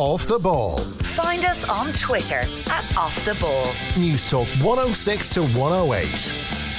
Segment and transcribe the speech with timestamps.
[0.00, 0.78] Off the Ball.
[0.78, 3.66] Find us on Twitter at Off the Ball.
[3.98, 6.69] News Talk 106 to 108.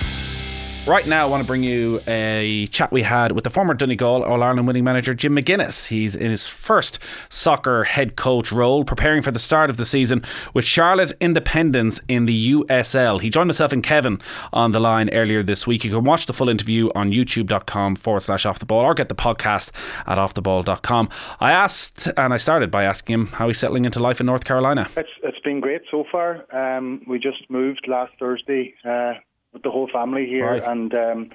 [0.88, 4.24] Right now, I want to bring you a chat we had with the former Donegal
[4.24, 5.88] All Ireland winning manager Jim McGuinness.
[5.88, 6.98] He's in his first
[7.30, 10.23] soccer head coach role, preparing for the start of the season
[10.55, 13.22] with Charlotte Independence in the USL.
[13.22, 14.20] He joined myself and Kevin
[14.52, 15.84] on the line earlier this week.
[15.84, 19.08] You can watch the full interview on youtube.com forward slash off the ball or get
[19.08, 19.70] the podcast
[20.08, 21.09] at offtheball.com.
[21.40, 24.45] I asked, and I started by asking him how he's settling into life in North
[24.45, 24.90] Carolina.
[24.98, 26.44] It's, it's been great so far.
[26.52, 28.73] Um, we just moved last Thursday.
[28.84, 29.13] Uh,
[29.54, 30.64] with the whole family here, Right.
[30.64, 31.30] and um,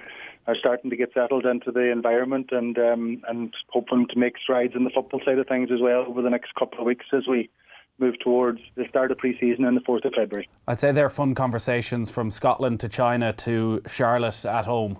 [0.47, 4.73] are starting to get settled into the environment, and um, and hoping to make strides
[4.75, 7.27] in the football side of things as well over the next couple of weeks as
[7.27, 7.49] we
[7.99, 10.47] move towards the start of pre-season on the fourth of February.
[10.67, 14.99] I'd say they're fun conversations from Scotland to China to Charlotte at home.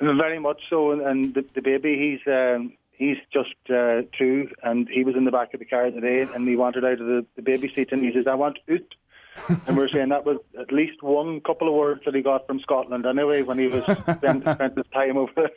[0.00, 4.88] Very much so, and, and the, the baby, he's um, he's just uh, two, and
[4.88, 7.24] he was in the back of the car today, and he wanted out of the,
[7.36, 8.94] the baby seat, and he says, "I want oot."
[9.66, 12.60] And we're saying that was at least one couple of words that he got from
[12.60, 13.84] Scotland anyway when he was
[14.16, 15.50] spent, spent his time over.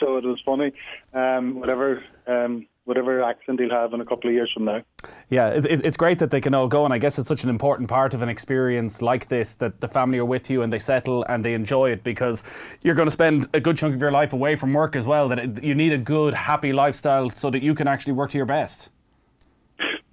[0.00, 0.72] so it was funny.
[1.12, 4.82] Um, whatever um, whatever accent he'll have in a couple of years from now.
[5.30, 7.44] Yeah, it, it, it's great that they can all go, and I guess it's such
[7.44, 10.72] an important part of an experience like this that the family are with you and
[10.72, 12.42] they settle and they enjoy it because
[12.82, 15.28] you're going to spend a good chunk of your life away from work as well.
[15.28, 18.36] That it, you need a good, happy lifestyle so that you can actually work to
[18.36, 18.90] your best.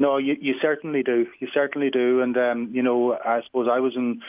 [0.02, 1.28] No, you, you certainly do.
[1.40, 2.22] You certainly do.
[2.22, 4.22] And, um, you know, I suppose I was in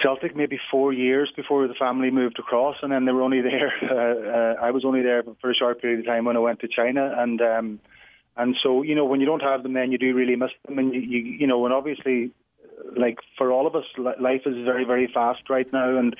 [0.00, 3.72] Celtic maybe four years before the family moved across, and then they were only there.
[3.82, 3.94] Uh,
[4.38, 6.68] uh, I was only there for a short period of time when I went to
[6.68, 7.12] China.
[7.18, 7.80] And, um,
[8.36, 10.78] and so, you know, when you don't have them, then you do really miss them.
[10.78, 12.30] And, you, you, you know, and obviously,
[12.96, 13.84] like for all of us,
[14.20, 16.14] life is very, very fast right now, and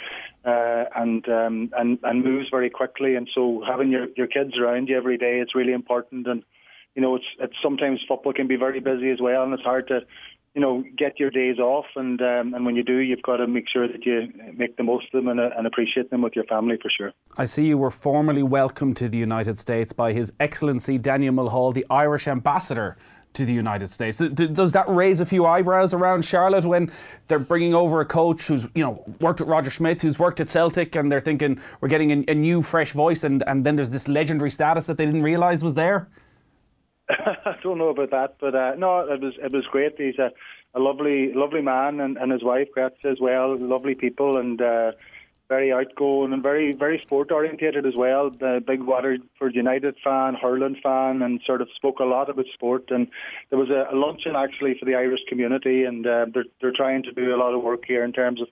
[0.45, 3.14] uh, and um, and and moves very quickly.
[3.14, 6.27] And so, having your your kids around you every day is really important.
[6.27, 6.42] And
[6.94, 9.89] you know, it's it's sometimes football can be very busy as well, and it's hard
[9.89, 10.00] to,
[10.55, 11.86] you know, get your days off.
[11.97, 14.83] And um, and when you do, you've got to make sure that you make the
[14.83, 17.12] most of them and, uh, and appreciate them with your family for sure.
[17.36, 21.73] I see you were formally welcomed to the United States by His Excellency Daniel Mulhall,
[21.73, 22.96] the Irish ambassador
[23.35, 24.18] to the United States.
[24.18, 26.91] Does that raise a few eyebrows around Charlotte when
[27.29, 30.48] they're bringing over a coach who's you know worked with Roger Schmidt, who's worked at
[30.48, 33.91] Celtic, and they're thinking we're getting a, a new, fresh voice, and, and then there's
[33.91, 36.08] this legendary status that they didn't realise was there?
[37.11, 39.95] I don't know about that, but uh, no, it was it was great.
[39.96, 40.30] He's a,
[40.74, 43.57] a lovely lovely man, and, and his wife Greta as well.
[43.58, 44.92] Lovely people, and uh,
[45.48, 48.30] very outgoing and very very sport orientated as well.
[48.30, 52.91] The big Waterford United fan, hurling fan, and sort of spoke a lot about sport.
[52.91, 53.08] And
[53.48, 57.05] there was a, a luncheon actually for the Irish community, and uh, they're they're trying
[57.05, 58.48] to do a lot of work here in terms of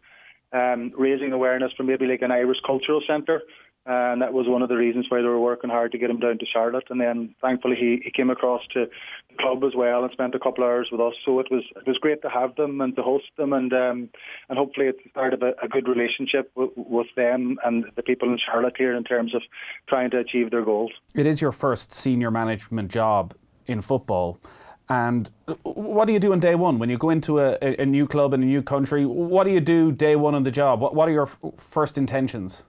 [0.52, 3.42] um, raising awareness for maybe like an Irish cultural centre.
[3.88, 6.18] And that was one of the reasons why they were working hard to get him
[6.18, 6.86] down to Charlotte.
[6.90, 8.86] And then thankfully he, he came across to
[9.30, 11.14] the club as well and spent a couple of hours with us.
[11.24, 14.08] So it was it was great to have them and to host them and um,
[14.48, 18.02] and hopefully it's the start of a, a good relationship with, with them and the
[18.02, 19.42] people in Charlotte here in terms of
[19.88, 20.90] trying to achieve their goals.
[21.14, 23.34] It is your first senior management job
[23.66, 24.40] in football.
[24.88, 25.30] And
[25.62, 28.08] what do you do on day one when you go into a, a a new
[28.08, 29.06] club in a new country?
[29.06, 30.80] What do you do day one on the job?
[30.80, 32.64] What, what are your f- first intentions?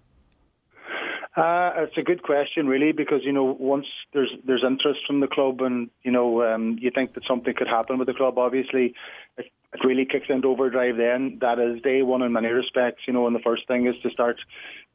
[1.37, 5.27] Uh, it's a good question, really, because you know once there's there's interest from the
[5.27, 8.39] club, and you know um, you think that something could happen with the club.
[8.39, 8.95] Obviously,
[9.37, 10.97] it, it really kicks into overdrive.
[10.97, 13.03] Then that is day one in many respects.
[13.05, 14.37] You know, and the first thing is to start,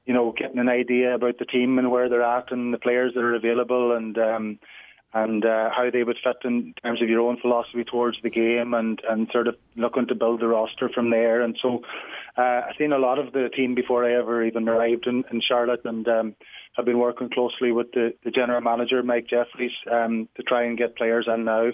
[0.05, 3.13] you know, getting an idea about the team and where they're at and the players
[3.15, 4.59] that are available, and um,
[5.15, 8.75] and uh, how they would fit in terms of your own philosophy towards the game,
[8.75, 11.41] and and sort of looking to build the roster from there.
[11.41, 11.83] And so,
[12.37, 15.41] uh, I've seen a lot of the team before I ever even arrived in, in
[15.47, 16.35] Charlotte, and um,
[16.75, 20.79] have been working closely with the, the general manager Mike Jeffries um, to try and
[20.79, 21.71] get players in now.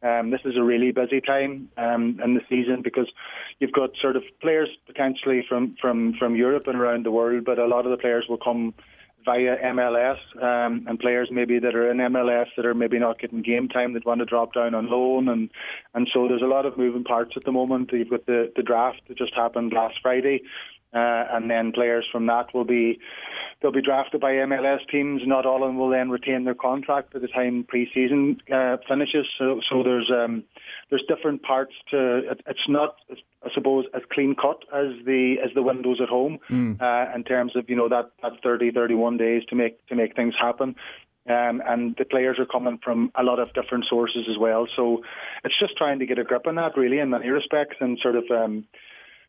[0.00, 3.08] Um, this is a really busy time um, in the season because
[3.58, 7.58] you've got sort of players potentially from, from, from Europe and around the world, but
[7.58, 8.74] a lot of the players will come
[9.28, 13.42] via MLS um, and players maybe that are in MLS that are maybe not getting
[13.42, 15.50] game time that want to drop down on loan and
[15.92, 17.90] and so there's a lot of moving parts at the moment.
[17.92, 20.40] You've got the, the draft that just happened last Friday.
[20.92, 22.98] Uh, and then players from that will be
[23.60, 25.20] they'll be drafted by MLS teams.
[25.26, 29.26] Not all of them will then retain their contract by the time pre-season uh, finishes.
[29.38, 30.44] So, so there's um,
[30.88, 32.40] there's different parts to it.
[32.46, 36.38] It's not, I suppose, as clean cut as the as the windows at home
[36.80, 40.16] uh, in terms of you know that that 30, 31 days to make to make
[40.16, 40.74] things happen.
[41.28, 44.66] Um, and the players are coming from a lot of different sources as well.
[44.74, 45.02] So
[45.44, 48.16] it's just trying to get a grip on that, really, in many respects, and sort
[48.16, 48.64] of um,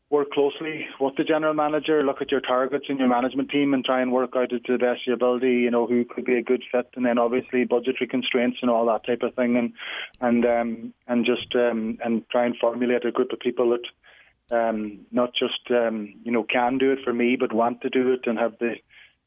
[0.09, 3.85] work closely with the general manager, look at your targets and your management team, and
[3.85, 5.51] try and work out to the best of your ability.
[5.51, 8.85] You know who could be a good fit, and then obviously budgetary constraints and all
[8.87, 9.73] that type of thing, and
[10.21, 15.01] and um, and just um, and try and formulate a group of people that um,
[15.11, 18.21] not just um, you know can do it for me, but want to do it
[18.25, 18.75] and have the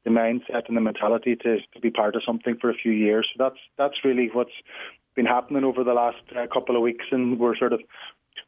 [0.05, 3.29] the mindset and the mentality to, to be part of something for a few years.
[3.32, 4.50] So that's that's really what's
[5.14, 7.81] been happening over the last uh, couple of weeks, and we're sort of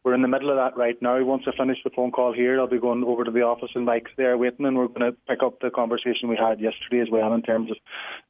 [0.05, 1.23] we're in the middle of that right now.
[1.25, 3.87] Once I finish the phone call here, I'll be going over to the office and
[3.87, 7.09] Mike's there waiting, and we're going to pick up the conversation we had yesterday as
[7.11, 7.77] well in terms of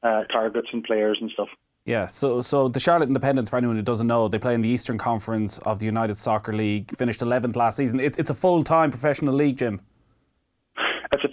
[0.03, 1.49] uh, targets and players and stuff.
[1.87, 4.69] Yeah, so so the Charlotte Independence, for anyone who doesn't know, they play in the
[4.69, 6.97] Eastern Conference of the United Soccer League.
[6.97, 8.01] Finished 11th last season.
[8.01, 9.81] It, it's a full time professional league, Jim.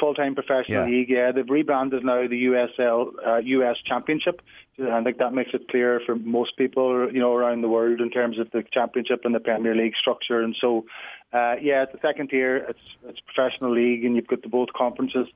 [0.01, 0.94] Full time professional yeah.
[0.94, 1.09] league.
[1.09, 4.42] Yeah, they've rebranded now the USL uh, US Championship.
[4.81, 8.09] I think that makes it clear for most people, you know, around the world in
[8.09, 10.42] terms of the championship and the Premier League structure.
[10.42, 10.86] And so,
[11.33, 12.57] uh, yeah, it's the second tier.
[12.57, 15.27] It's it's professional league, and you've got the both conferences.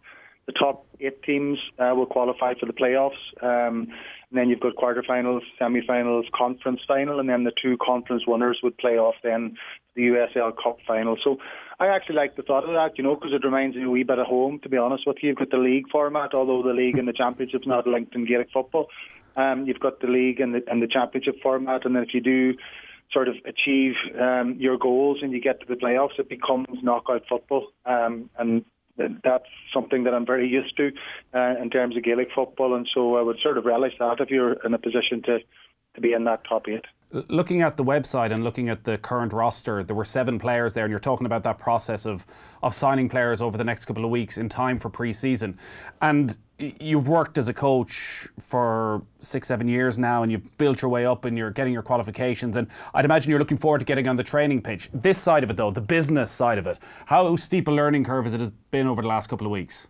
[0.48, 3.22] The top eight teams uh, will qualify for the playoffs.
[3.42, 3.88] Um,
[4.30, 8.78] and then you've got quarterfinals, semi-finals, conference final, and then the two conference winners would
[8.78, 9.56] play off then
[9.96, 11.18] the USL Cup final.
[11.24, 11.38] So
[11.80, 14.04] I actually like the thought of that, you know, because it reminds me a wee
[14.04, 15.30] bit of home, to be honest with you.
[15.30, 18.50] You've got the league format, although the league and the championship's not linked in Gaelic
[18.54, 18.88] football.
[19.36, 22.22] Um, you've got the league and the, and the championship format, and then if you
[22.22, 22.54] do
[23.12, 27.24] sort of achieve um, your goals and you get to the playoffs, it becomes knockout
[27.28, 27.68] football.
[27.86, 28.64] Um, and
[28.98, 30.92] that's something that I'm very used to
[31.34, 34.30] uh, in terms of Gaelic football, and so I would sort of relish that if
[34.30, 35.40] you're in a position to,
[35.96, 36.86] to be in that top eight.
[37.12, 40.86] Looking at the website and looking at the current roster, there were seven players there,
[40.86, 42.26] and you're talking about that process of,
[42.62, 45.58] of signing players over the next couple of weeks in time for pre season.
[46.02, 50.90] And you've worked as a coach for six, seven years now, and you've built your
[50.90, 52.56] way up and you're getting your qualifications.
[52.56, 54.90] And I'd imagine you're looking forward to getting on the training pitch.
[54.94, 58.26] This side of it, though, the business side of it, how steep a learning curve
[58.26, 59.88] has it been over the last couple of weeks?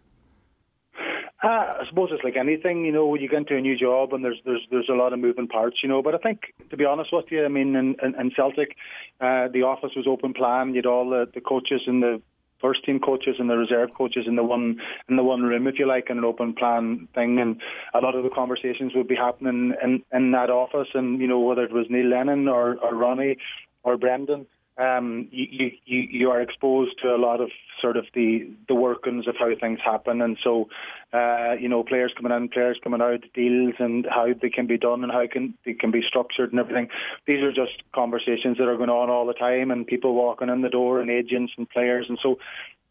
[1.46, 4.26] Uh, I suppose it's like anything, you know, you get into a new job and
[4.26, 6.02] there's there's there's a lot of moving parts, you know.
[6.02, 8.76] But I think, to be honest with you, I mean, in, in, in Celtic,
[9.22, 10.70] uh, the office was open plan.
[10.70, 12.20] You had all the, the coaches and the
[12.60, 15.78] first team coaches and the reserve coaches in the one in the one room, if
[15.78, 17.38] you like, in an open plan thing.
[17.38, 17.62] And
[17.94, 20.88] a lot of the conversations would be happening in in that office.
[20.96, 23.38] And you know, whether it was Neil Lennon or, or Ronnie
[23.84, 27.50] or Brendan, um, you, you you are exposed to a lot of
[27.82, 30.68] sort of the the workings of how things happen, and so
[31.14, 34.78] uh, you know players coming in, players coming out, deals, and how they can be
[34.78, 36.90] done and how can they can be structured and everything.
[37.26, 40.62] These are just conversations that are going on all the time, and people walking in
[40.62, 42.38] the door, and agents and players, and so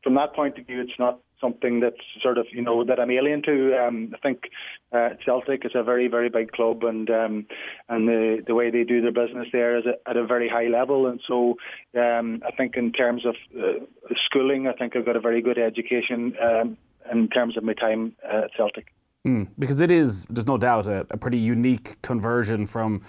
[0.02, 3.10] from that point of view, it's not something that's sort of you know that I'm
[3.10, 3.76] alien to.
[3.76, 4.50] Um, I think
[4.92, 7.46] uh, Celtic is a very very big club, and um,
[7.88, 11.06] and the the way they do their business there is at a very high level.
[11.06, 11.56] And so
[11.98, 13.84] um, I think in terms of uh,
[14.26, 16.76] schooling, I think I've got a very good education um,
[17.10, 18.93] in terms of my time at Celtic.
[19.26, 23.00] Mm, because it is, there's no doubt, a, a, pretty unique conversion from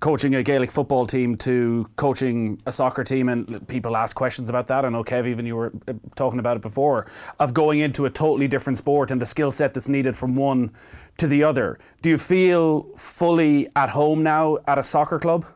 [0.00, 3.30] coaching a Gaelic football team to coaching a soccer team.
[3.30, 4.84] And people ask questions about that.
[4.84, 7.06] I know, Kev, even you were uh, talking about it before,
[7.40, 10.72] of going into a totally different sport and the skill set that's needed from one
[11.16, 11.78] to the other.
[12.02, 15.46] Do you feel fully at home now at a soccer club?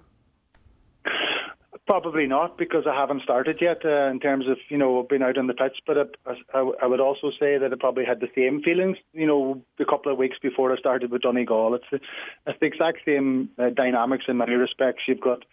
[1.87, 5.39] Probably not because I haven't started yet uh, in terms of you know being out
[5.39, 5.79] on the pitch.
[5.87, 5.97] But
[6.27, 9.63] I, I, I, would also say that I probably had the same feelings you know
[9.79, 11.75] a couple of weeks before I started with Donegal.
[11.77, 12.01] It's the,
[12.49, 15.03] it's the exact same uh, dynamics in many respects.
[15.07, 15.45] You've got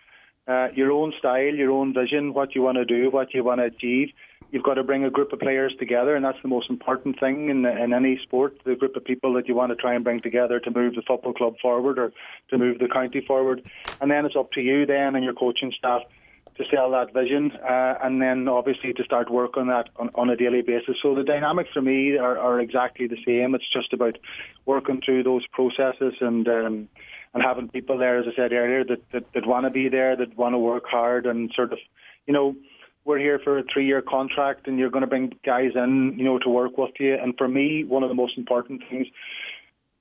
[0.47, 3.59] uh, your own style, your own vision, what you want to do, what you want
[3.59, 4.09] to achieve.
[4.49, 7.49] You've got to bring a group of players together, and that's the most important thing
[7.49, 8.57] in, in any sport.
[8.65, 11.03] The group of people that you want to try and bring together to move the
[11.03, 12.11] football club forward or
[12.49, 13.61] to move the county forward,
[14.01, 16.01] and then it's up to you then and your coaching staff
[16.57, 20.29] to sell that vision, uh, and then obviously to start work on that on, on
[20.29, 20.95] a daily basis.
[21.01, 23.55] So the dynamics for me are, are, exactly the same.
[23.55, 24.19] It's just about
[24.65, 26.89] working through those processes and um,
[27.33, 30.15] and having people there, as I said earlier, that that, that want to be there,
[30.15, 31.79] that want to work hard, and sort of,
[32.27, 32.55] you know.
[33.05, 36.39] We're here for a three-year contract, and you're going to bring guys in, you know,
[36.39, 37.15] to work with you.
[37.21, 39.07] And for me, one of the most important things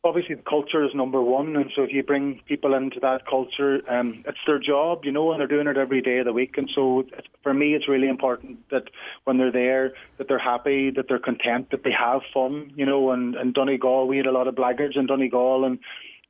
[0.05, 3.81] obviously the culture is number one, and so if you bring people into that culture,
[3.89, 6.59] um, it's their job, you know, and they're doing it every day of the week.
[6.59, 7.05] And so
[7.43, 8.85] for me, it's really important that
[9.25, 13.13] when they're there, that they're happy, that they're content, that they have fun, you know.
[13.13, 15.79] And in Donegal, we had a lot of blackguards in Donegal, and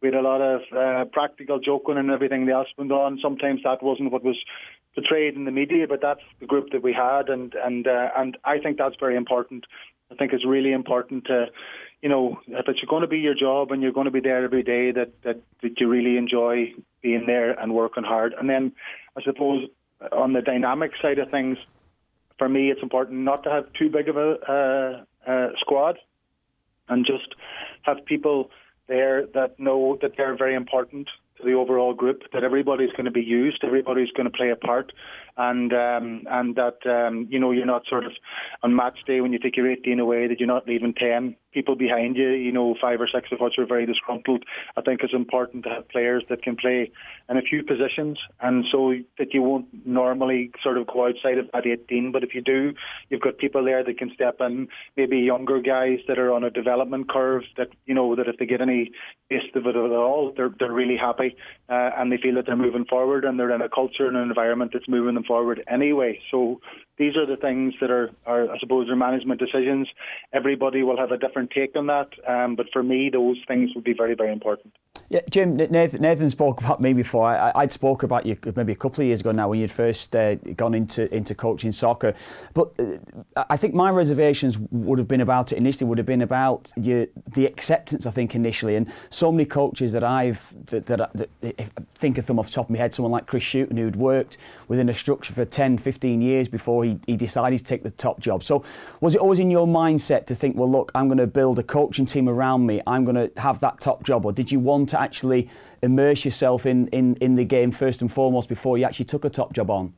[0.03, 3.21] we had a lot of uh, practical joking and everything else went on.
[3.23, 4.37] Sometimes that wasn't what was
[4.95, 8.37] portrayed in the media, but that's the group that we had, and and uh, and
[8.45, 9.65] I think that's very important.
[10.11, 11.47] I think it's really important to
[12.03, 14.45] you know, if it's going to be your job and you're going to be there
[14.45, 18.35] every day, that, that, that you really enjoy being there and working hard.
[18.39, 18.73] And then
[19.17, 19.69] I suppose
[20.11, 21.59] on the dynamic side of things,
[22.39, 25.99] for me, it's important not to have too big of a uh, uh, squad,
[26.89, 27.37] and just
[27.83, 28.51] have people
[28.89, 32.23] there that know that they're very important to the overall group.
[32.33, 34.93] That everybody's going to be used, everybody's going to play a part,
[35.37, 38.13] and um, and that um, you know you're not sort of
[38.63, 41.77] on match day when you take your 18 away that you're not leaving 10 people
[41.77, 42.31] behind you.
[42.31, 44.45] You know, five or six of which are very disgruntled.
[44.77, 46.91] I think it's important to have players that can play
[47.29, 51.47] in a few positions, and so that you won't normally sort of go outside of
[51.53, 52.13] that 18.
[52.13, 52.73] But if you do,
[53.11, 54.69] you've got people there that can step in.
[54.97, 58.47] Maybe younger guys that are on a development curve that you know that if they
[58.47, 58.91] get any
[59.31, 61.37] taste of it at all, they're they're really happy
[61.69, 64.29] uh, and they feel that they're moving forward and they're in a culture and an
[64.29, 66.19] environment that's moving them forward anyway.
[66.31, 66.61] So
[67.03, 69.89] these are the things that are, are I suppose, are management decisions.
[70.33, 73.83] Everybody will have a different take on that, um, but for me, those things would
[73.83, 74.73] be very, very important.
[75.09, 77.27] Yeah, Jim, Nathan, Nathan spoke about me before.
[77.27, 80.15] I, would spoke about you maybe a couple of years ago now when you'd first
[80.15, 82.15] uh, gone into into coaching soccer.
[82.55, 86.23] But uh, I think my reservations would have been about it initially would have been
[86.23, 88.07] about your, the acceptance.
[88.07, 91.31] I think initially, and so many coaches that I've that, that, that
[91.95, 94.39] think of them off the top of my head, someone like Chris Hughton who'd worked
[94.69, 98.21] within a structure for 10, 15 years before he, he decided to take the top
[98.21, 98.45] job.
[98.45, 98.65] So
[99.01, 101.63] was it always in your mindset to think, well, look, I'm going to build a
[101.63, 102.81] coaching team around me.
[102.87, 105.49] I'm going to have that top job, or did you want to actually
[105.83, 109.31] immerse yourself in, in, in the game first and foremost before you actually took a
[109.31, 109.95] top job on?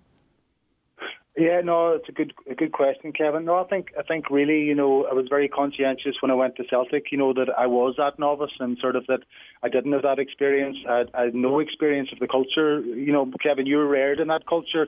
[1.37, 3.45] Yeah, no, it's a good a good question, Kevin.
[3.45, 6.55] No, I think I think really, you know, I was very conscientious when I went
[6.57, 7.11] to Celtic.
[7.11, 9.21] You know that I was that novice and sort of that
[9.61, 10.77] I didn't have that experience.
[10.89, 12.81] I I had no experience of the culture.
[12.83, 14.87] You know, Kevin, you were reared in that culture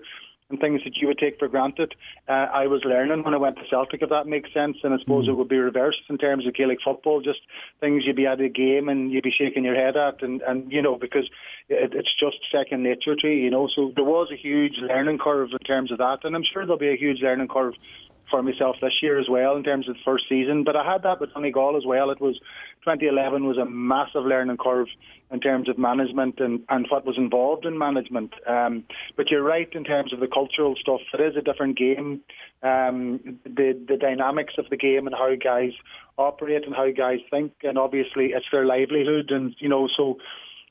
[0.49, 1.95] and things that you would take for granted.
[2.29, 4.77] Uh, I was learning when I went to Celtic, if that makes sense.
[4.85, 5.31] And I suppose mm.
[5.31, 7.41] it would be reversed in terms of Gaelic football, just
[7.81, 10.71] things you'd be at a game and you'd be shaking your head at, and, and
[10.71, 11.29] you know, because
[11.69, 13.69] it, it's just second nature to you, you know.
[13.75, 16.79] So there was a huge learning curve in terms of that, and I'm sure there'll
[16.79, 17.75] be a huge learning curve
[18.31, 20.65] for myself this year as well in terms of the first season.
[20.65, 22.11] But I had that with Donegal as well.
[22.11, 22.39] It was
[22.87, 24.87] 2011 was a massive learning curve
[25.33, 28.33] in terms of management and, and what was involved in management.
[28.47, 28.85] Um,
[29.17, 31.01] but you're right in terms of the cultural stuff.
[31.13, 32.21] It is a different game.
[32.63, 35.73] Um, the the dynamics of the game and how guys
[36.17, 40.19] operate and how guys think, and obviously it's their livelihood, and you know so.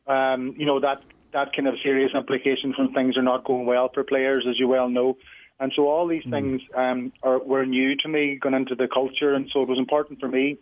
[0.07, 1.01] Um, you know that
[1.33, 4.69] that can have serious implications when things are not going well for players, as you
[4.69, 5.17] well know.
[5.59, 6.31] And so all these mm.
[6.31, 9.79] things um, are, were new to me going into the culture, and so it was
[9.79, 10.59] important for me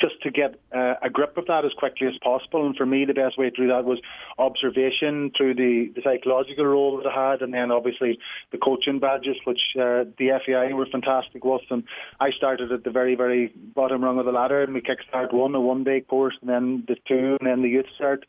[0.00, 2.66] just to get uh, a grip of that as quickly as possible.
[2.66, 4.00] And for me, the best way do that was
[4.38, 8.18] observation through the, the psychological role that I had, and then obviously
[8.52, 11.62] the coaching badges, which uh, the FAI were fantastic with.
[11.70, 11.84] And
[12.18, 15.54] I started at the very, very bottom rung of the ladder, and we kickstart one,
[15.54, 18.22] a one day course, and then the two, and then the youth cert,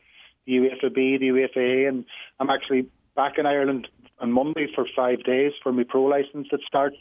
[0.46, 1.88] the UEFA B, the UEFA A.
[1.88, 2.04] And
[2.40, 3.88] I'm actually back in Ireland
[4.20, 6.96] on Monday for five days for my pro license that starts.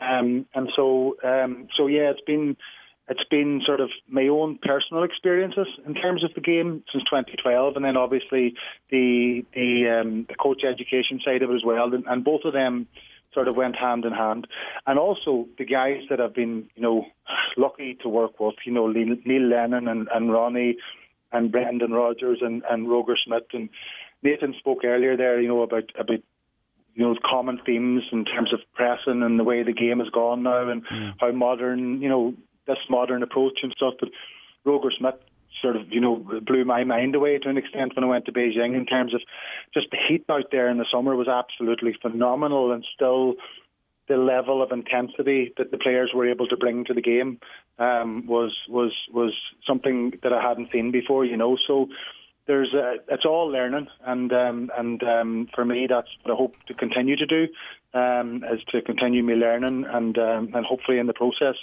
[0.00, 2.56] Um, and so, um, so yeah, it's been
[3.12, 7.76] it's been sort of my own personal experiences in terms of the game since 2012,
[7.76, 8.54] and then obviously
[8.90, 12.54] the the, um, the coach education side of it as well, and, and both of
[12.54, 12.86] them
[13.34, 14.46] sort of went hand in hand.
[14.86, 17.06] And also the guys that I've been, you know,
[17.56, 20.76] lucky to work with, you know, Neil Lennon and, and Ronnie
[21.32, 23.48] and Brendan Rodgers and, and Roger Schmidt.
[23.52, 23.68] and
[24.22, 26.20] Nathan spoke earlier there, you know, about about
[26.94, 30.42] you know common themes in terms of pressing and the way the game has gone
[30.42, 31.14] now and mm.
[31.18, 32.34] how modern, you know,
[32.72, 33.94] this modern approach and stuff.
[34.00, 34.10] But
[34.64, 35.20] Roger Schmidt
[35.60, 38.32] sort of, you know, blew my mind away to an extent when I went to
[38.32, 39.20] Beijing in terms of
[39.74, 43.34] just the heat out there in the summer was absolutely phenomenal and still
[44.08, 47.38] the level of intensity that the players were able to bring to the game
[47.78, 49.32] um, was was was
[49.66, 51.56] something that I hadn't seen before, you know.
[51.66, 51.88] So
[52.46, 56.54] there's a, it's all learning, and um, and um, for me, that's what I hope
[56.66, 57.48] to continue to do,
[57.94, 61.56] um, is to continue me learning, and um, and hopefully in the process,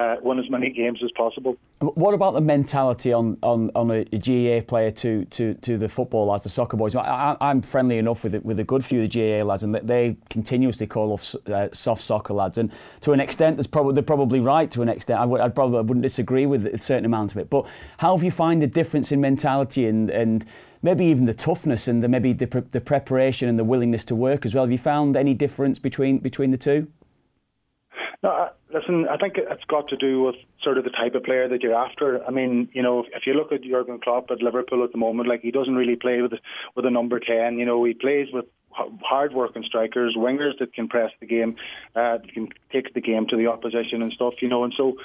[0.00, 1.56] uh, win as many games as possible.
[1.80, 6.26] What about the mentality on, on, on a GAA player to, to, to the football
[6.26, 6.94] lads, the soccer boys?
[6.94, 10.16] I, am friendly enough with with a good few of the GAA lads, and they
[10.30, 12.56] continuously call off uh, soft soccer lads.
[12.56, 14.70] And to an extent, that's probably they're probably right.
[14.70, 17.38] To an extent, I would I'd probably I wouldn't disagree with a certain amount of
[17.38, 17.50] it.
[17.50, 20.46] But how have you find the difference in mentality and and
[20.82, 24.46] maybe even the toughness and the, maybe the, the preparation and the willingness to work
[24.46, 24.64] as well?
[24.64, 26.88] Have you found any difference between between the two?
[28.22, 31.48] No, listen, I think it's got to do with sort of the type of player
[31.48, 32.24] that you're after.
[32.24, 35.28] I mean, you know, if you look at Jurgen Klopp at Liverpool at the moment,
[35.28, 36.32] like he doesn't really play with
[36.74, 37.58] with a number ten.
[37.58, 41.56] You know, he plays with hard working strikers, wingers that can press the game,
[41.96, 44.34] uh, that can take the game to the opposition and stuff.
[44.40, 44.96] You know, and so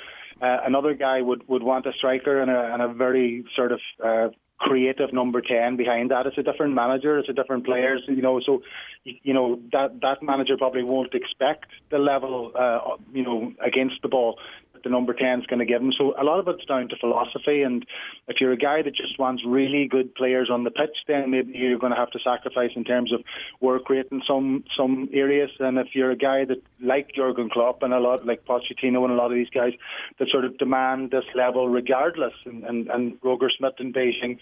[0.41, 3.79] uh, another guy would, would want a striker and a, and a very sort of
[4.03, 6.25] uh, creative number 10 behind that.
[6.25, 8.61] It's a different manager, it's a different players, you know, so,
[9.03, 14.07] you know, that, that manager probably won't expect the level, uh, you know, against the
[14.07, 14.39] ball
[14.85, 15.91] the number 10 is going to give him.
[15.97, 17.63] So a lot of it's down to philosophy.
[17.63, 17.85] And
[18.29, 21.53] if you're a guy that just wants really good players on the pitch, then maybe
[21.55, 23.21] you're going to have to sacrifice in terms of
[23.59, 25.49] work rate in some, some areas.
[25.59, 29.11] And if you're a guy that, like Jurgen Klopp and a lot like Pochettino and
[29.11, 29.73] a lot of these guys,
[30.19, 34.37] that sort of demand this level regardless, and, and, and Roger Schmidt in Beijing,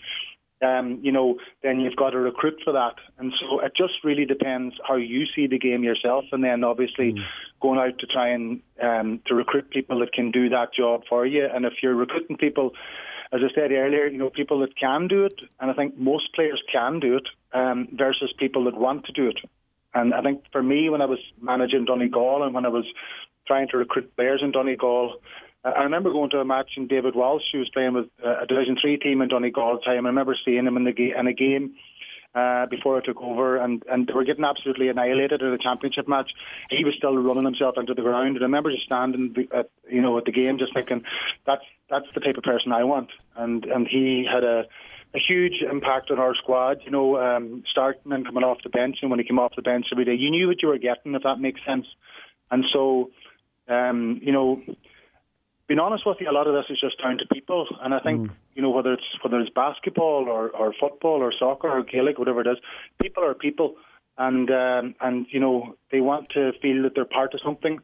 [0.63, 2.95] um, you know, then you've got to recruit for that.
[3.17, 7.13] And so it just really depends how you see the game yourself, and then obviously
[7.13, 7.19] mm.
[7.61, 11.25] going out to try and um, to recruit people that can do that job for
[11.25, 11.45] you.
[11.53, 12.71] And if you're recruiting people,
[13.31, 16.33] as I said earlier, you know, people that can do it, and I think most
[16.33, 19.39] players can do it, um, versus people that want to do it.
[19.93, 22.85] And I think for me, when I was managing Donegal and when I was
[23.45, 25.15] trying to recruit players in Donegal,
[25.63, 28.77] I remember going to a match and David Walsh, who was playing with a Division
[28.81, 30.05] Three team in Donegal time.
[30.05, 31.75] I remember seeing him in the ga- in a game
[32.35, 36.07] uh, before I took over, and and they were getting absolutely annihilated in a championship
[36.07, 36.31] match.
[36.69, 40.01] He was still running himself into the ground, and I remember just standing, at, you
[40.01, 41.03] know, at the game, just thinking,
[41.45, 43.09] that's that's the type of person I want.
[43.35, 44.65] And and he had a
[45.15, 48.97] a huge impact on our squad, you know, um, starting and coming off the bench.
[49.01, 51.13] And when he came off the bench every day, you knew what you were getting,
[51.13, 51.85] if that makes sense.
[52.49, 53.11] And so,
[53.67, 54.61] um, you know,
[55.73, 57.99] being honest with you, a lot of this is just down to people, and I
[57.99, 58.35] think mm.
[58.53, 62.41] you know whether it's whether it's basketball or, or football or soccer or Gaelic, whatever
[62.41, 62.57] it is,
[63.01, 63.73] people are people,
[64.15, 67.79] and um, and you know they want to feel that they're part of something,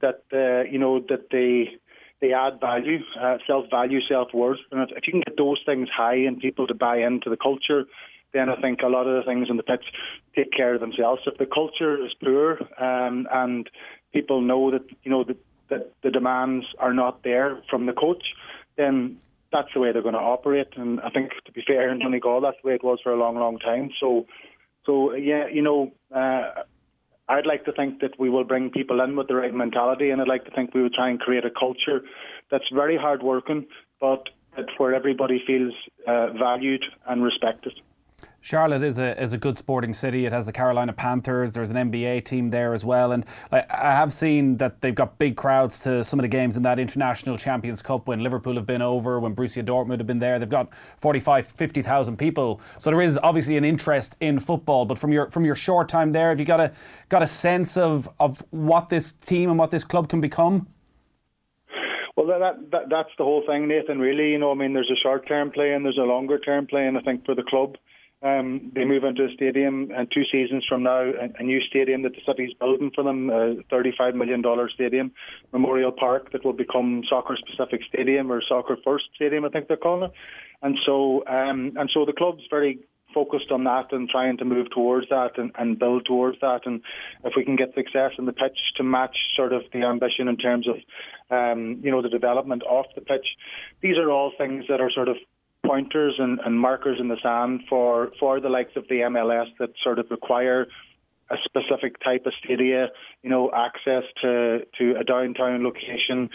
[0.00, 1.78] that uh, you know that they
[2.20, 5.62] they add value, uh, self value, self worth, and if, if you can get those
[5.64, 7.84] things high and people to buy into the culture,
[8.32, 9.84] then I think a lot of the things in the pitch
[10.34, 11.22] take care of themselves.
[11.26, 13.70] If the culture is poor um, and
[14.12, 15.36] people know that you know that
[15.70, 18.24] that the demands are not there from the coach,
[18.76, 19.18] then
[19.52, 20.68] that's the way they're going to operate.
[20.76, 23.18] And I think, to be fair, in Donegal, that's the way it was for a
[23.18, 23.90] long, long time.
[24.00, 24.26] So,
[24.84, 26.62] so yeah, you know, uh,
[27.28, 30.20] I'd like to think that we will bring people in with the right mentality, and
[30.20, 32.02] I'd like to think we would try and create a culture
[32.50, 33.66] that's very hard working,
[34.00, 34.28] but
[34.78, 35.72] where everybody feels
[36.06, 37.72] uh, valued and respected.
[38.42, 40.24] Charlotte is a is a good sporting city.
[40.24, 41.52] It has the Carolina Panthers.
[41.52, 45.18] There's an NBA team there as well, and I, I, have seen that they've got
[45.18, 48.64] big crowds to some of the games in that International Champions Cup when Liverpool have
[48.64, 50.38] been over, when Borussia Dortmund have been there.
[50.38, 52.62] They've got 45, 50,000 people.
[52.78, 54.86] So there is obviously an interest in football.
[54.86, 56.72] But from your from your short time there, have you got a
[57.10, 60.66] got a sense of of what this team and what this club can become?
[62.16, 63.98] Well, that, that that's the whole thing, Nathan.
[63.98, 66.66] Really, you know, I mean, there's a short term play and there's a longer term
[66.66, 67.76] play, and I think for the club
[68.22, 72.02] um, they move into a stadium, and two seasons from now, a, a new stadium
[72.02, 74.42] that the city's building for them, a $35 million
[74.74, 75.12] stadium,
[75.52, 79.78] Memorial Park, that will become Soccer Specific Stadium or Soccer First Stadium, I think they're
[79.78, 80.12] calling it.
[80.62, 82.80] And so, um, and so the club's very
[83.14, 86.60] focused on that and trying to move towards that and, and build towards that.
[86.64, 86.82] And
[87.24, 90.36] if we can get success in the pitch to match sort of the ambition in
[90.36, 90.76] terms of,
[91.30, 93.26] um, you know, the development off the pitch,
[93.80, 95.16] these are all things that are sort of
[95.70, 99.70] pointers and, and markers in the sand for, for the likes of the MLS that
[99.84, 100.66] sort of require
[101.30, 102.88] a specific type of stadia,
[103.22, 106.28] you know, access to, to a downtown location.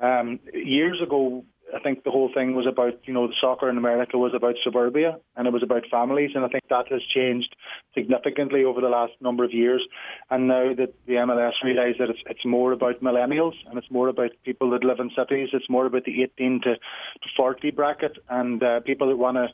[0.00, 3.76] Um, years ago, I think the whole thing was about, you know, the soccer in
[3.76, 6.30] America was about suburbia and it was about families.
[6.34, 7.54] And I think that has changed
[7.94, 9.86] significantly over the last number of years.
[10.30, 14.08] And now that the MLS realise that it's, it's more about millennials and it's more
[14.08, 18.18] about people that live in cities, it's more about the 18 to, to 40 bracket
[18.28, 19.48] and uh, people that want to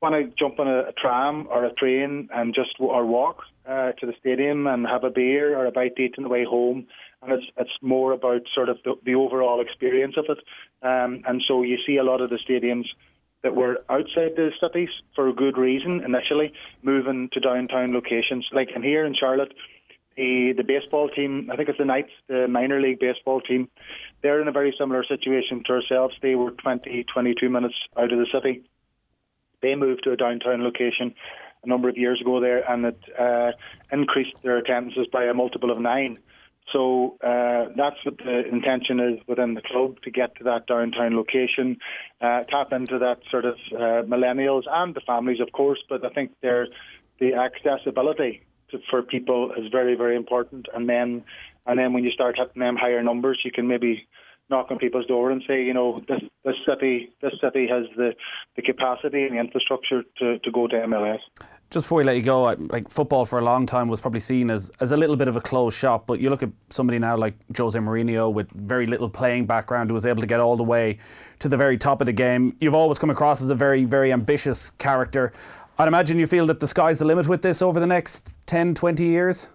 [0.00, 3.92] want to jump on a, a, tram or a train and just or walk uh,
[3.92, 6.44] to the stadium and have a beer or a bite to eat on the way
[6.44, 6.86] home
[7.22, 10.38] and it's it's more about sort of the, the overall experience of it.
[10.82, 12.86] Um, and so you see a lot of the stadiums
[13.42, 18.46] that were outside the cities for a good reason initially, moving to downtown locations.
[18.52, 19.52] Like in here in Charlotte,
[20.16, 23.68] the the baseball team, I think it's the Knights, the minor league baseball team,
[24.22, 26.14] they're in a very similar situation to ourselves.
[26.22, 28.62] They were 20, 22 minutes out of the city.
[29.60, 31.14] They moved to a downtown location
[31.64, 33.52] a number of years ago there, and it uh,
[33.92, 36.18] increased their attendances by a multiple of nine.
[36.72, 41.16] So uh, that's what the intention is within the club to get to that downtown
[41.16, 41.78] location,
[42.20, 45.80] uh, tap into that sort of uh, millennials and the families, of course.
[45.88, 46.68] But I think there,
[47.18, 50.66] the accessibility to, for people is very, very important.
[50.74, 51.24] And then,
[51.66, 54.06] and then when you start hitting them higher numbers, you can maybe
[54.48, 58.12] knock on people's door and say, you know, this this city this city has the,
[58.56, 61.20] the capacity and the infrastructure to, to go to MLS.
[61.72, 64.50] Just before we let you go, like football for a long time was probably seen
[64.50, 66.06] as, as a little bit of a closed shop.
[66.06, 69.94] But you look at somebody now like Jose Mourinho with very little playing background who
[69.94, 70.98] was able to get all the way
[71.38, 72.54] to the very top of the game.
[72.60, 75.32] You've always come across as a very, very ambitious character.
[75.78, 78.74] I'd imagine you feel that the sky's the limit with this over the next 10,
[78.74, 79.48] 20 years?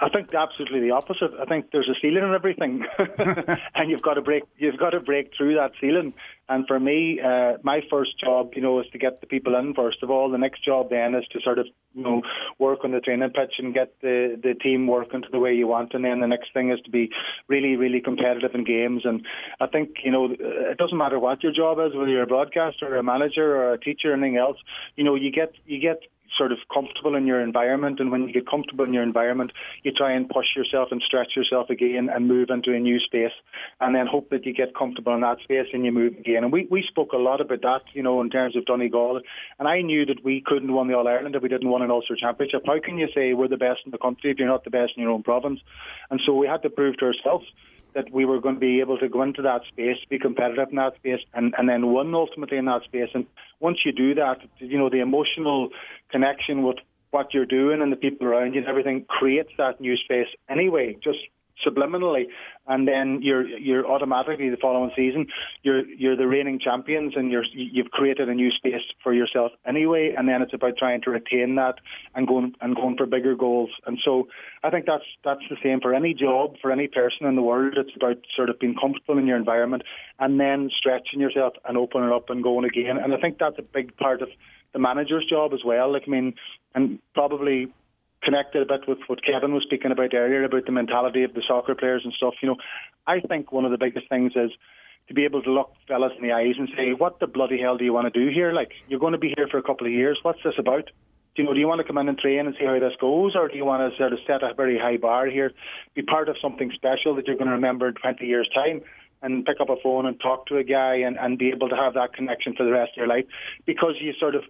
[0.00, 1.32] I think absolutely the opposite.
[1.40, 2.84] I think there's a ceiling in everything,
[3.74, 4.44] and you've got to break.
[4.56, 6.14] You've got to break through that ceiling.
[6.48, 9.74] And for me, uh, my first job, you know, is to get the people in
[9.74, 10.30] first of all.
[10.30, 12.22] The next job then is to sort of, you know,
[12.58, 15.66] work on the training pitch and get the the team working to the way you
[15.66, 15.92] want.
[15.94, 17.10] And then the next thing is to be
[17.48, 19.02] really, really competitive in games.
[19.04, 19.26] And
[19.60, 22.94] I think, you know, it doesn't matter what your job is, whether you're a broadcaster,
[22.94, 24.58] or a manager, or a teacher, or anything else.
[24.96, 26.02] You know, you get you get
[26.36, 28.00] sort of comfortable in your environment.
[28.00, 31.32] And when you get comfortable in your environment, you try and push yourself and stretch
[31.36, 33.32] yourself again and move into a new space.
[33.80, 36.44] And then hope that you get comfortable in that space and you move again.
[36.44, 39.20] And we, we spoke a lot about that, you know, in terms of Donegal.
[39.58, 41.90] And I knew that we couldn't win the All Ireland if we didn't win an
[41.90, 42.62] Ulster Championship.
[42.66, 44.92] How can you say we're the best in the country if you're not the best
[44.96, 45.60] in your own province?
[46.10, 47.46] And so we had to prove to ourselves
[47.94, 50.76] that we were going to be able to go into that space, be competitive in
[50.76, 53.08] that space, and, and then win ultimately in that space.
[53.14, 53.26] And
[53.60, 55.70] once you do that, you know, the emotional
[56.10, 56.76] connection with
[57.10, 60.96] what you're doing and the people around you and everything creates that new space anyway,
[61.02, 61.18] just
[61.66, 62.24] subliminally,
[62.66, 65.26] and then you're you're automatically the following season
[65.62, 70.14] you're you're the reigning champions and you're you've created a new space for yourself anyway,
[70.16, 71.74] and then it's about trying to retain that
[72.14, 73.70] and going and going for bigger goals.
[73.86, 74.28] And so
[74.62, 77.74] I think that's that's the same for any job for any person in the world.
[77.76, 79.82] It's about sort of being comfortable in your environment
[80.18, 82.98] and then stretching yourself and opening up and going again.
[83.02, 84.28] And I think that's a big part of
[84.72, 85.92] the manager's job as well.
[85.92, 86.34] Like I mean,
[86.74, 87.68] and probably
[88.22, 91.42] connected a bit with what Kevin was speaking about earlier about the mentality of the
[91.46, 92.34] soccer players and stuff.
[92.42, 92.56] You know,
[93.06, 94.50] I think one of the biggest things is
[95.08, 97.78] to be able to look fellas in the eyes and say, "What the bloody hell
[97.78, 98.52] do you want to do here?
[98.52, 100.18] Like, you're going to be here for a couple of years.
[100.22, 100.90] What's this about?"
[101.34, 102.94] Do you know, do you want to come in and train and see how this
[103.00, 105.52] goes, or do you want to sort of set a very high bar here,
[105.94, 108.82] be part of something special that you're going to remember in 20 years' time?
[109.22, 111.76] and pick up a phone and talk to a guy and, and be able to
[111.76, 113.24] have that connection for the rest of your life
[113.66, 114.44] because you sort of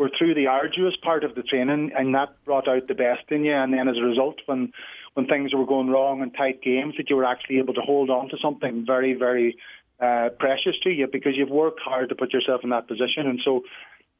[0.00, 3.44] were through the arduous part of the training, and that brought out the best in
[3.44, 3.52] you.
[3.52, 4.72] And then as a result, when
[5.12, 8.08] when things were going wrong in tight games, that you were actually able to hold
[8.08, 9.58] on to something very, very
[10.00, 13.26] uh, precious to you because you've worked hard to put yourself in that position.
[13.26, 13.60] And so,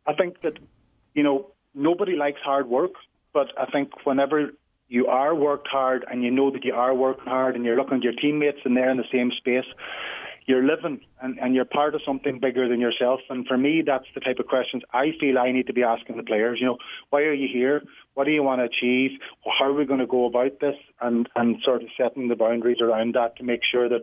[0.06, 0.58] I think that
[1.14, 2.92] you know nobody likes hard work,
[3.32, 4.50] but I think whenever
[4.88, 7.98] you are worked hard and you know that you are working hard and you're looking
[7.98, 9.70] at your teammates and they're in the same space,
[10.46, 13.20] you're living and, and you're part of something bigger than yourself.
[13.28, 16.16] And for me, that's the type of questions I feel I need to be asking
[16.16, 16.58] the players.
[16.60, 16.78] You know,
[17.10, 17.82] why are you here?
[18.14, 19.18] What do you want to achieve?
[19.58, 20.76] How are we going to go about this?
[21.00, 24.02] And, and sort of setting the boundaries around that to make sure that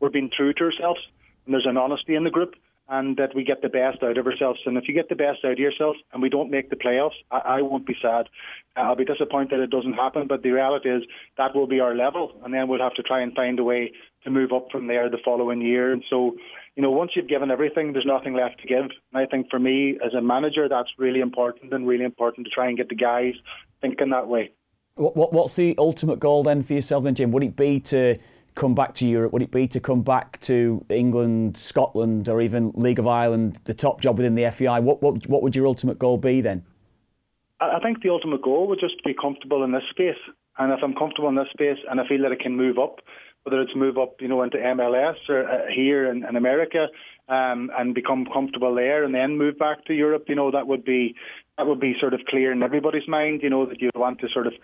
[0.00, 1.00] we're being true to ourselves
[1.44, 2.54] and there's an honesty in the group
[2.92, 4.60] and that we get the best out of ourselves.
[4.66, 7.16] And if you get the best out of yourself and we don't make the playoffs,
[7.30, 8.28] I, I won't be sad.
[8.76, 11.02] Uh, I'll be disappointed it doesn't happen, but the reality is
[11.38, 13.92] that will be our level, and then we'll have to try and find a way
[14.24, 15.90] to move up from there the following year.
[15.90, 16.36] And so,
[16.76, 18.84] you know, once you've given everything, there's nothing left to give.
[18.84, 22.50] And I think for me, as a manager, that's really important and really important to
[22.50, 23.32] try and get the guys
[23.80, 24.52] thinking that way.
[24.96, 27.32] What, what, what's the ultimate goal then for yourself, then, Jim?
[27.32, 28.18] Would it be to
[28.54, 29.32] come back to Europe?
[29.32, 33.74] Would it be to come back to England, Scotland, or even League of Ireland, the
[33.74, 34.80] top job within the FAI?
[34.80, 36.64] What, what, what would your ultimate goal be then?
[37.60, 40.18] I think the ultimate goal would just be comfortable in this space.
[40.58, 43.00] And if I'm comfortable in this space and I feel that I can move up,
[43.44, 46.86] whether it's move up, you know, into MLS or uh, here in, in America,
[47.28, 50.84] um, and become comfortable there, and then move back to Europe, you know, that would
[50.84, 51.14] be
[51.56, 54.28] that would be sort of clear in everybody's mind, you know, that you want to
[54.32, 54.54] sort of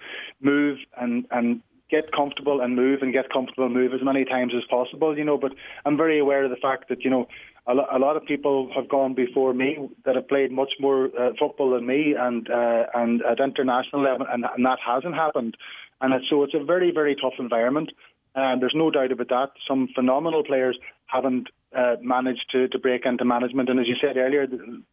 [0.40, 4.52] move and and get comfortable and move and get comfortable and move as many times
[4.56, 5.38] as possible, you know.
[5.38, 5.52] But
[5.84, 7.28] I'm very aware of the fact that, you know,
[7.66, 11.10] a, lo- a lot of people have gone before me that have played much more
[11.18, 15.56] uh, football than me and uh, and at international level, and, and that hasn't happened.
[16.00, 17.90] And it's, so it's a very, very tough environment.
[18.34, 19.50] And there's no doubt about that.
[19.66, 23.68] Some phenomenal players haven't uh, managed to, to break into management.
[23.68, 24.46] And as you said earlier,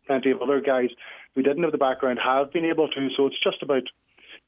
[0.08, 0.90] plenty of other guys
[1.36, 3.10] who didn't have the background have been able to.
[3.16, 3.84] So it's just about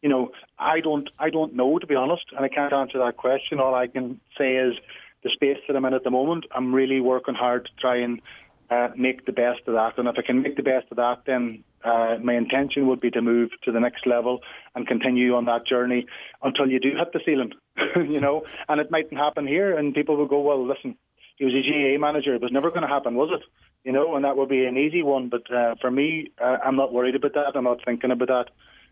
[0.08, 3.17] you know, I don't, I don't know to be honest, and I can't answer that
[3.17, 3.60] question.
[3.60, 4.74] All I can say is
[5.22, 6.46] the space that I'm in at the moment.
[6.56, 8.22] I'm really working hard to try and
[8.70, 11.24] uh, make the best of that, and if I can make the best of that,
[11.26, 14.39] then uh, my intention would be to move to the next level
[14.76, 16.06] and continue on that journey
[16.41, 17.52] until you do hit the ceiling,
[18.10, 18.46] you know.
[18.70, 20.96] And it mightn't happen here, and people will go, "Well, listen,
[21.36, 22.34] he was a GAA manager.
[22.34, 23.43] It was never going to happen, was it?"
[23.84, 25.28] You know, and that would be an easy one.
[25.28, 27.56] But uh, for me, uh, I'm not worried about that.
[27.56, 28.50] I'm not thinking about that.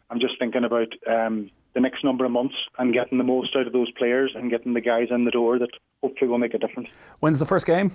[0.09, 3.67] I'm just thinking about um, the next number of months and getting the most out
[3.67, 5.69] of those players and getting the guys in the door that
[6.01, 6.89] hopefully will make a difference.
[7.19, 7.91] When's the first game?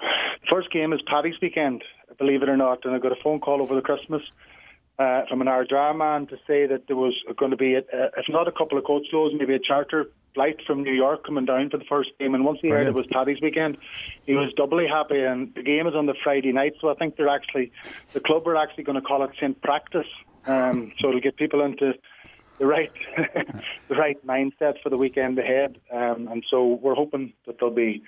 [0.00, 1.82] The first game is Paddy's weekend,
[2.18, 4.22] believe it or not, and I got a phone call over the Christmas
[4.98, 8.06] uh, from an Ardara man to say that there was going to be, a, a,
[8.16, 11.46] if not a couple of coach shows, maybe a charter flight from New York coming
[11.46, 12.34] down for the first game.
[12.34, 13.78] And once he heard it was Paddy's weekend,
[14.26, 15.20] he was doubly happy.
[15.20, 17.72] And the game is on the Friday night, so I think they're actually,
[18.12, 19.60] the club are actually going to call it St.
[19.62, 20.06] Practice.
[20.46, 21.94] Um, so it'll get people into
[22.58, 22.92] the right
[23.88, 25.78] the right mindset for the weekend ahead.
[25.92, 28.02] Um, and so we're hoping that there'll be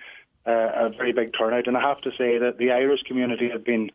[0.46, 1.66] uh, a very big turnout.
[1.66, 3.90] And I have to say that the Irish community have been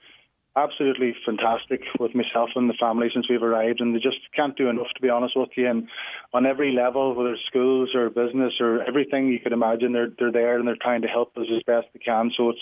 [0.55, 4.69] absolutely fantastic with myself and the family since we've arrived, and they just can't do
[4.69, 5.67] enough, to be honest with you.
[5.67, 5.87] And
[6.31, 10.31] on every level, whether it's schools or business or everything you could imagine, they're they're
[10.31, 12.31] there and they're trying to help us as best they can.
[12.37, 12.61] So it's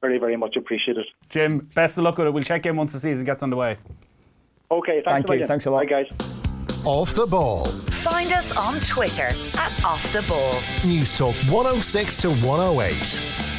[0.00, 1.06] very, very much appreciated.
[1.30, 2.30] Jim, best of luck with it.
[2.30, 3.78] We'll check in once the season gets underway.
[4.78, 5.30] Okay, thanks Thank you.
[5.32, 5.48] million.
[5.48, 5.78] Thanks a lot.
[5.78, 6.08] Bye, guys.
[6.84, 7.64] Off the ball.
[7.64, 10.52] Find us on Twitter at Off the Ball.
[10.84, 13.53] News Talk 106 to 108.